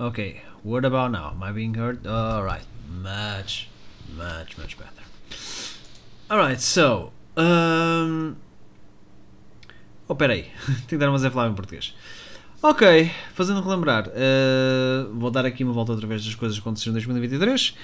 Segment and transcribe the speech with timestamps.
[0.00, 1.30] Okay, what about now?
[1.30, 2.04] Am I being heard?
[2.04, 2.64] Alright,
[3.00, 3.68] much,
[4.16, 5.04] much, much better.
[6.28, 7.12] Alright, so.
[7.36, 8.36] Um...
[10.08, 11.94] Oh, peraí, tenho que dar uma falar em português.
[12.60, 16.90] Ok, fazendo relembrar, uh, vou dar aqui uma volta outra vez das coisas que aconteceram
[16.90, 17.76] em 2023.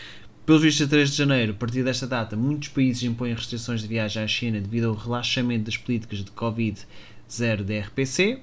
[0.44, 3.86] Pelos vistos, a 3 de janeiro, a partir desta data, muitos países impõem restrições de
[3.86, 8.40] viagem à China devido ao relaxamento das políticas de Covid-0 da RPC.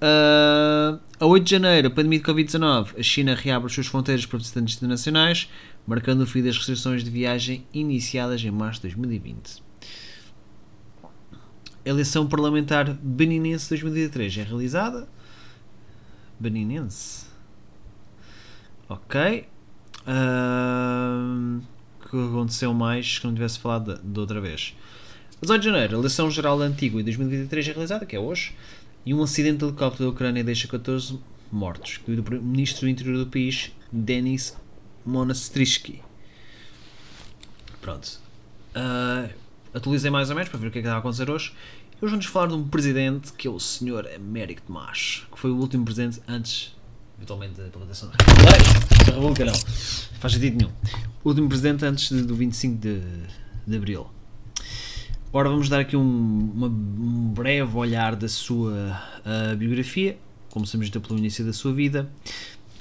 [0.00, 4.24] Uh, a 8 de janeiro, a pandemia de Covid-19, a China reabre as suas fronteiras
[4.24, 5.50] para visitantes internacionais,
[5.86, 9.62] marcando o fim das restrições de viagem iniciadas em março de 2020.
[11.84, 15.08] A eleição parlamentar beninense 2023 é realizada.
[16.38, 17.26] Beninense.
[18.88, 19.48] Ok.
[20.06, 21.60] Uh,
[22.08, 24.74] que aconteceu mais que não tivesse falado de, outra vez?
[25.36, 28.20] A 18 de janeiro, a eleição geral da Antigua em 2023 é realizada, que é
[28.20, 28.54] hoje
[29.08, 31.18] e um acidente de helicóptero da Ucrânia deixa 14
[31.50, 34.54] mortos, incluindo o ministro do interior do país, Denis
[35.02, 36.02] Monastrisky.
[37.80, 38.20] Pronto.
[38.76, 39.32] Uh,
[39.72, 41.54] atualizei mais ou menos para ver o que é que está a acontecer hoje.
[42.02, 44.14] Hoje vamos falar de um presidente que é o Sr.
[44.14, 46.76] Américo Tomás, que foi o último presidente antes,
[47.16, 48.16] eventualmente, da implementação da
[49.06, 49.46] República.
[49.46, 49.54] não.
[50.20, 50.72] Faz sentido nenhum.
[51.24, 53.00] O último presidente antes de, do 25 de,
[53.66, 54.17] de Abril.
[55.28, 60.16] Agora vamos dar aqui um, uma, um breve olhar da sua uh, biografia.
[60.50, 62.10] Começamos então pelo início da sua vida.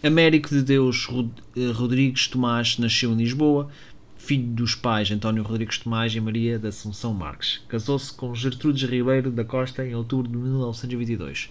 [0.01, 1.07] Américo de Deus
[1.55, 3.67] eh, Rodrigues Tomás nasceu em Lisboa,
[4.15, 7.61] filho dos pais António Rodrigues Tomás e Maria da Assunção Marques.
[7.67, 11.49] Casou-se com Gertrudes Ribeiro da Costa em outubro de 1922.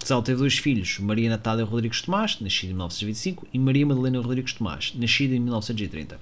[0.00, 4.54] Casal teve dois filhos, Maria Natália Rodrigues Tomás, nascida em 1925, e Maria Madalena Rodrigues
[4.54, 6.18] Tomás, nascida em 1930.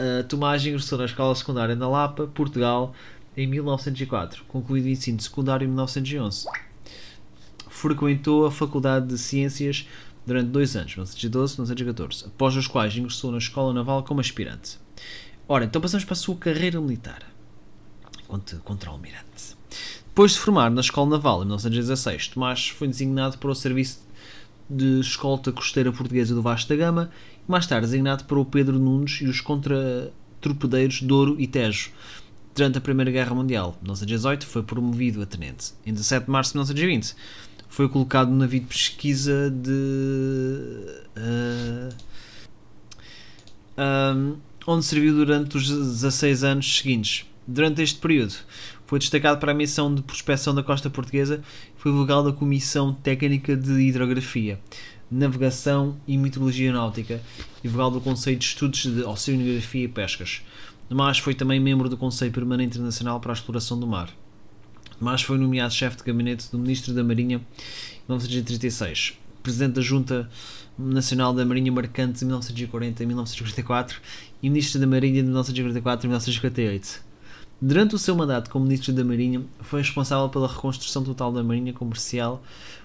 [0.00, 2.94] Uh, Tomás ingressou na escola secundária na Lapa, Portugal,
[3.36, 6.46] em 1904, concluído o ensino secundário em 1911.
[7.68, 9.86] Frequentou a Faculdade de Ciências
[10.26, 14.78] durante dois anos, 1912 e 1914, após os quais ingressou na Escola Naval como aspirante.
[15.46, 17.22] Ora, então passamos para a sua carreira militar,
[18.24, 19.54] enquanto contra-almirante.
[20.06, 24.00] Depois de formar na Escola Naval em 1916, Tomás foi designado para o serviço
[24.70, 27.10] de escolta costeira portuguesa do Vasco da Gama
[27.46, 31.90] e mais tarde designado para o Pedro Nunes e os contra-torpedeiros Douro e Tejo.
[32.54, 35.72] Durante a Primeira Guerra Mundial, em 1918, foi promovido a tenente.
[35.84, 37.14] Em 17 de março de 1920,
[37.68, 39.70] foi colocado no navio de pesquisa de.
[41.16, 41.94] Uh,
[43.78, 44.36] um,
[44.66, 47.26] onde serviu durante os 16 anos seguintes.
[47.46, 48.34] Durante este período,
[48.90, 51.40] foi destacado para a missão de prospecção da costa portuguesa
[51.76, 54.58] e foi vogal da Comissão Técnica de Hidrografia,
[55.08, 57.22] Navegação e Meteorologia Náutica
[57.62, 60.42] e vogal do Conselho de Estudos de Oceanografia e Pescas.
[60.88, 64.10] Tomás foi também membro do Conselho Permanente Internacional para a Exploração do Mar.
[64.98, 70.28] Tomás foi nomeado chefe de gabinete do Ministro da Marinha em 1936, presidente da Junta
[70.76, 74.00] Nacional da Marinha Mercante de 1940 e 1944
[74.42, 77.09] e Ministro da Marinha de 1944 e 1958.
[77.62, 81.74] Durante o seu mandato como Ministro da Marinha, foi responsável pela reconstrução total da Marinha
[81.74, 82.42] Comercial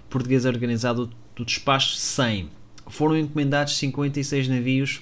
[0.10, 2.50] Portuguesa organizada do despacho 100.
[2.88, 5.02] Foram encomendados 56 navios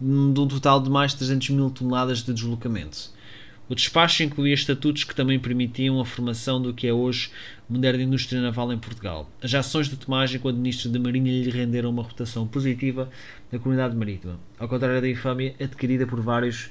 [0.00, 3.10] de um total de mais de 300 mil toneladas de deslocamento.
[3.68, 7.30] O despacho incluía estatutos que também permitiam a formação do que é hoje
[7.68, 9.30] moderna indústria naval em Portugal.
[9.42, 13.10] As ações de Tomás enquanto Ministro da Marinha lhe renderam uma reputação positiva
[13.52, 16.70] na comunidade marítima, ao contrário da infâmia adquirida por vários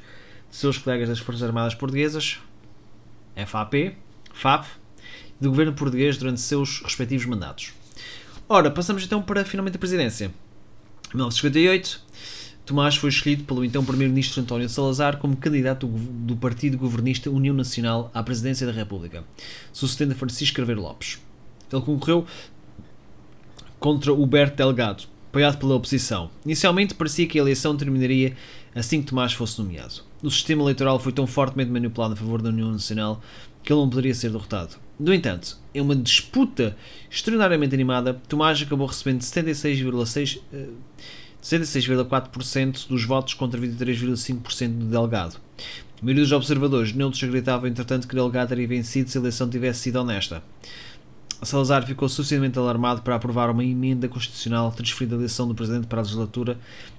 [0.51, 2.39] seus colegas das Forças Armadas Portuguesas,
[3.47, 3.95] FAP,
[4.34, 4.66] FAP,
[5.39, 7.73] do governo português durante seus respectivos mandatos.
[8.47, 10.25] Ora, passamos então para finalmente a presidência.
[10.25, 12.03] Em 1958,
[12.66, 18.12] Tomás foi escolhido pelo então Primeiro-Ministro António Salazar como candidato do Partido Governista União Nacional
[18.13, 19.23] à presidência da República,
[19.73, 21.19] sucedendo a Francisco Craveiro Lopes.
[21.72, 22.25] Ele concorreu
[23.79, 26.30] contra Huberto Delgado, apoiado pela oposição.
[26.46, 28.36] Inicialmente parecia que a eleição terminaria
[28.75, 30.03] assim que Tomás fosse nomeado.
[30.22, 33.22] O sistema eleitoral foi tão fortemente manipulado a favor da União Nacional
[33.64, 34.75] que ele não poderia ser derrotado.
[35.00, 36.75] No entanto, em uma disputa
[37.09, 40.42] extraordinariamente animada, Tomás acabou recebendo 76,6%.
[41.42, 45.38] 66,4% dos votos contra 23,5% de Delgado.
[46.00, 49.80] A maioria dos observadores neutros acreditava, entretanto, que Delgado teria vencido se a eleição tivesse
[49.80, 50.44] sido honesta.
[51.43, 55.99] Salazar ficou suficientemente alarmado para aprovar uma emenda constitucional transferida a eleição do presidente para
[55.99, 56.57] a legislatura,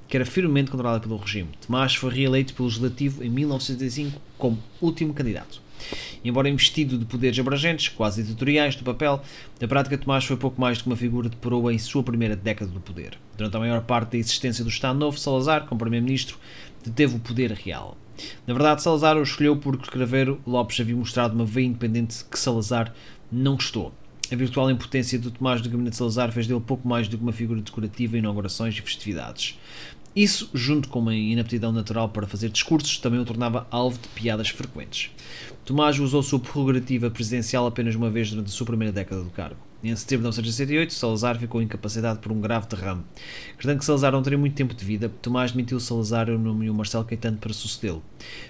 [0.09, 1.49] que era firmemente controlada pelo regime.
[1.65, 5.63] Tomás foi reeleito pelo legislativo em 1975 como último candidato.
[6.25, 9.23] Embora investido de poderes abrangentes, quase editoriais, do papel,
[9.61, 12.35] na prática Tomás foi pouco mais do que uma figura de proa em sua primeira
[12.35, 13.19] década do poder.
[13.37, 16.37] Durante a maior parte da existência do Estado Novo, Salazar, como Primeiro-Ministro,
[16.85, 17.97] deteve o poder real.
[18.47, 22.93] Na verdade, Salazar o escolheu porque Craveiro Lopes havia mostrado uma veia independente que Salazar
[23.31, 23.93] não gostou.
[24.33, 27.23] A virtual impotência do Tomás do Gabinete de Salazar fez dele pouco mais do que
[27.23, 29.59] uma figura decorativa em inaugurações e festividades.
[30.17, 34.49] Isso, junto com uma inaptidão natural para fazer discursos, também o tornava alvo de piadas
[34.49, 35.11] frequentes.
[35.67, 39.61] Tomás usou sua prerrogativa presidencial apenas uma vez durante a sua primeira década do cargo.
[39.85, 43.03] Em setembro de 1968, Salazar ficou incapacitado por um grave derrame.
[43.51, 47.05] Acreditando que Salazar não teria muito tempo de vida, Tomás demitiu Salazar e nomeou Marcelo
[47.05, 48.03] Caetano para sucedê-lo.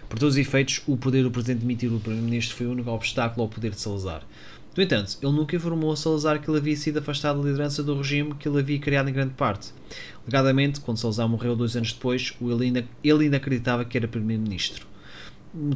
[0.08, 3.42] Por todos os efeitos, o poder do presidente demitir o primeiro-ministro foi o único obstáculo
[3.42, 4.22] ao poder de Salazar.
[4.74, 7.94] No entanto, ele nunca informou a Salazar que ele havia sido afastado da liderança do
[7.94, 9.70] regime que ele havia criado em grande parte.
[10.24, 14.86] Legadamente, quando Salazar morreu dois anos depois, ele ainda, ele ainda acreditava que era primeiro-ministro.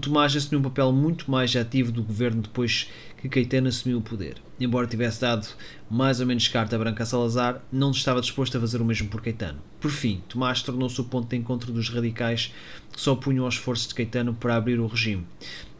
[0.00, 2.88] Tomás assumiu um papel muito mais ativo do governo depois
[3.18, 4.36] que Caetano assumiu o poder.
[4.58, 5.46] Embora tivesse dado
[5.90, 9.20] mais ou menos carta branca a Salazar, não estava disposto a fazer o mesmo por
[9.20, 9.58] Caetano.
[9.78, 12.54] Por fim, Tomás tornou-se o ponto de encontro dos radicais
[12.90, 15.26] que se opunham aos esforços de Caetano para abrir o regime.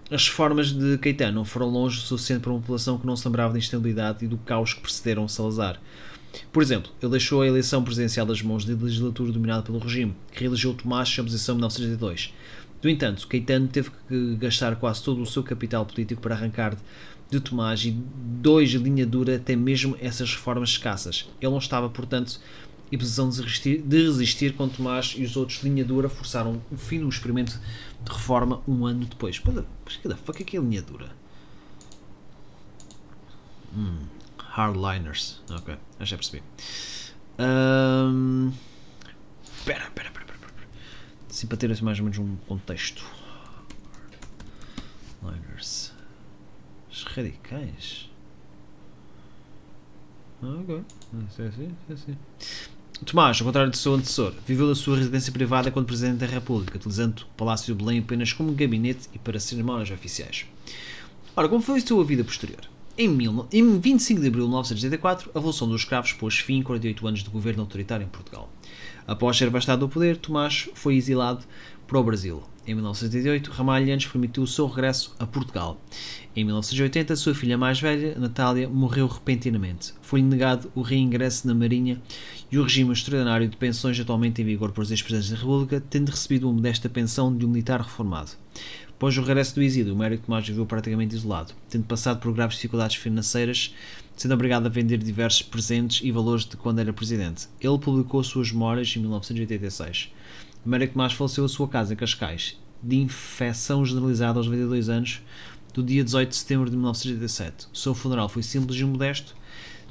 [0.09, 3.53] As reformas de Caetano foram longe o suficiente para uma população que não se lembrava
[3.53, 5.81] da instabilidade e do caos que precederam Salazar.
[6.53, 10.41] Por exemplo, ele deixou a eleição presidencial das mãos da legislatura dominada pelo regime, que
[10.41, 12.33] reelegeu Tomás sem oposição em 1982.
[12.83, 16.77] No entanto, Caetano teve que gastar quase todo o seu capital político para arrancar
[17.29, 21.29] de Tomás e dois linha dura até mesmo essas reformas escassas.
[21.41, 22.39] Ele não estava, portanto,
[22.91, 26.77] em posição de resistir, de resistir quando Tomás e os outros linha dura forçaram o
[26.77, 27.61] fim do experimento
[28.05, 29.41] de reforma um ano depois.
[29.85, 31.11] Mas que da fuck é que é linha dura?
[33.75, 34.07] Hum,
[34.39, 35.41] hardliners.
[35.51, 36.43] Ok, já percebi.
[37.39, 38.53] Um,
[39.65, 40.69] pera, pera, pera, pera, pera.
[41.29, 43.05] Assim para ter assim mais ou menos um contexto.
[45.23, 45.93] Hardliners.
[46.91, 48.09] Os radicais.
[50.43, 50.85] Ok,
[51.39, 52.17] é assim, é assim.
[53.05, 56.77] Tomás, ao contrário do seu antecessor, viveu da sua residência privada quando Presidente da República,
[56.77, 60.47] utilizando o Palácio de Belém apenas como gabinete e para cerimónias oficiais.
[61.37, 62.76] Ora, como foi a sua vida posterior?
[62.99, 66.65] Em, mil, em 25 de abril de 1984, a Revolução dos Escravos pôs fim a
[66.65, 68.51] 48 anos de governo autoritário em Portugal.
[69.07, 71.45] Após ser bastado do poder, Tomás foi exilado
[71.87, 72.43] para o Brasil.
[72.67, 75.79] Em 1988, Ramalhantes permitiu o seu regresso a Portugal.
[76.35, 79.93] Em 1980, sua filha mais velha, Natália, morreu repentinamente.
[80.01, 82.01] Foi-lhe negado o reingresso na Marinha
[82.51, 86.09] e o regime extraordinário de pensões atualmente em vigor para os ex-presidentes da República, tendo
[86.09, 88.31] recebido uma modesta pensão de um militar reformado.
[88.97, 92.57] Após o regresso do exílio, o Mérico Tomás viveu praticamente isolado, tendo passado por graves
[92.57, 93.75] dificuldades financeiras,
[94.17, 97.47] sendo obrigado a vender diversos presentes e valores de quando era presidente.
[97.61, 100.11] Ele publicou suas memórias em 1986.
[100.65, 105.21] Américo Tomás faleceu a sua casa em Cascais, de infecção generalizada aos 92 anos,
[105.75, 107.67] do dia 18 de setembro de 1987.
[107.71, 109.37] O seu funeral foi simples e modesto,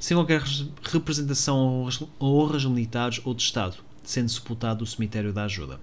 [0.00, 0.42] sem qualquer
[0.82, 5.78] representação a honras militares ou de Estado, sendo sepultado no cemitério da Ajuda.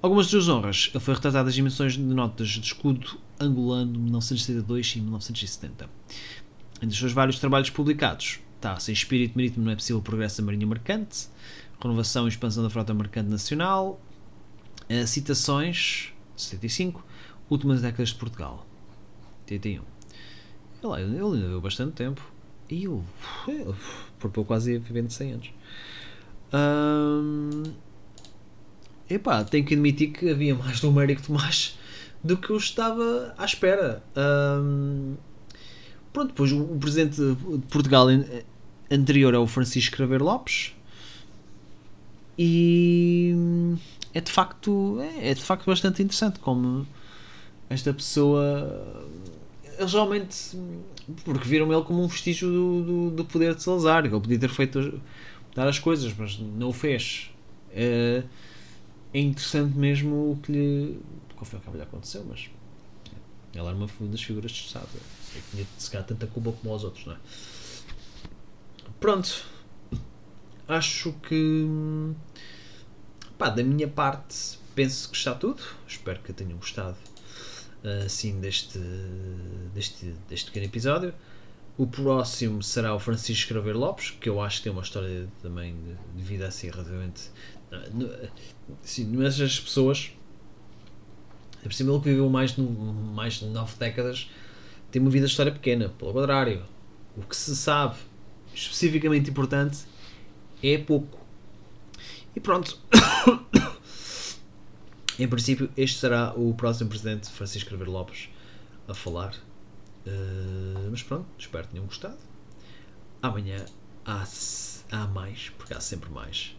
[0.00, 3.98] Algumas de suas honras, ele foi retratado nas dimensões de notas de escudo angolano de
[3.98, 5.90] 1972 e 1970.
[6.76, 10.46] Entre os seus vários trabalhos publicados, está Sem Espírito Marítimo não é possível progresso da
[10.46, 11.28] Marinha Mercante,
[11.80, 14.00] Renovação e Expansão da Frota Mercante Nacional,
[14.88, 17.04] uh, Citações, 75,
[17.50, 18.64] Últimas Décadas de Portugal,
[19.42, 19.82] 81.
[20.84, 22.22] Ele, ele ainda viveu bastante tempo.
[22.70, 23.04] E eu,
[23.48, 23.74] eu
[24.20, 25.50] por pouco quase ia vivendo 100 anos.
[26.52, 27.62] Um,
[29.08, 31.78] epá, tenho que admitir que havia mais do Américo Tomás
[32.22, 34.02] do que eu estava à espera.
[34.16, 35.14] Um,
[36.12, 37.36] pronto, depois o, presidente de
[37.70, 38.06] Portugal
[38.90, 40.74] anterior é o Francisco Craveiro Lopes
[42.38, 43.34] e
[44.14, 46.86] é de facto é, é de facto bastante interessante como
[47.68, 49.04] esta pessoa
[49.78, 50.56] eles realmente
[51.24, 54.38] porque viram ele como um vestígio do, do, do poder de Salazar que ele podia
[54.38, 55.00] ter feito
[55.54, 57.30] dar as coisas mas não o fez
[57.72, 58.22] é,
[59.12, 61.00] é interessante mesmo o que lhe
[61.36, 62.50] ao fim e lhe aconteceu mas
[63.54, 66.84] ela era uma das figuras de Estado eu tinha se calhar tanta culpa como os
[66.84, 67.18] outros não é?
[69.00, 69.46] pronto.
[70.66, 71.66] Acho que
[73.38, 75.62] pá, da minha parte penso que está tudo.
[75.86, 76.96] Espero que tenham gostado
[78.04, 78.78] assim deste,
[79.74, 81.14] deste, deste pequeno episódio.
[81.76, 85.74] O próximo será o Francisco Craveiro Lopes que eu acho que tem uma história também
[85.74, 87.30] de, de vida assim relativamente
[88.82, 90.12] assim, nessas pessoas
[91.60, 94.30] é por cima ele que viveu mais de, mais de nove décadas
[94.90, 96.64] tem uma vida de história pequena pelo contrário
[97.16, 97.96] o que se sabe
[98.54, 99.78] especificamente importante
[100.62, 101.18] é pouco.
[102.34, 102.78] E pronto.
[105.18, 108.28] em princípio, este será o próximo presidente Francisco Ribeiro Lopes
[108.86, 109.34] a falar.
[110.06, 112.18] Uh, mas pronto, espero que tenham gostado.
[113.22, 113.64] Amanhã
[114.04, 114.24] há,
[114.90, 116.56] há mais, porque há sempre mais.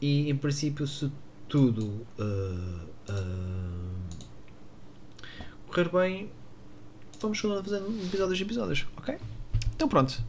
[0.00, 1.10] E em princípio, se
[1.48, 3.90] tudo uh, uh,
[5.66, 6.30] correr bem,
[7.20, 9.18] vamos fazendo episódios e episódios, ok?
[9.74, 10.22] Então pronto.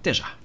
[0.00, 0.36] Até já.